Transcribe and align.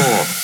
four. 0.00 0.39